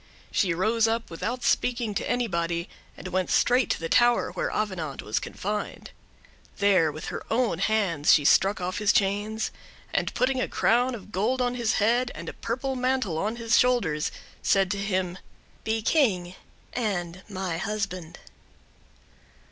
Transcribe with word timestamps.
She 0.31 0.51
rose 0.51 0.87
up, 0.87 1.11
without 1.11 1.43
speaking 1.43 1.93
to 1.93 2.09
anybody, 2.09 2.67
and 2.97 3.09
went 3.09 3.29
straight 3.29 3.69
to 3.69 3.79
the 3.79 3.87
tower 3.87 4.31
where 4.31 4.49
Avenant 4.49 5.03
was 5.03 5.19
confined. 5.19 5.91
There, 6.57 6.91
with 6.91 7.09
her 7.09 7.23
own 7.29 7.59
hands, 7.59 8.11
she 8.11 8.25
struck 8.25 8.59
off 8.59 8.79
his 8.79 8.91
chains, 8.91 9.51
and 9.93 10.11
putting 10.15 10.41
a 10.41 10.47
crown 10.47 10.95
of 10.95 11.11
gold 11.11 11.39
on 11.39 11.53
his 11.53 11.73
head, 11.73 12.11
and 12.15 12.27
a 12.27 12.33
purple 12.33 12.75
mantle 12.75 13.19
on 13.19 13.35
his 13.35 13.59
shoulders, 13.59 14.11
said 14.41 14.71
to 14.71 14.79
him, 14.79 15.19
"Be 15.63 15.83
King—and 15.83 17.21
my 17.29 17.59
husband. 17.59 18.17